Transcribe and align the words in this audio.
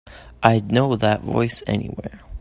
I'd 0.41 0.71
know 0.71 0.95
that 0.95 1.21
voice 1.21 1.61
anywhere. 1.67 2.21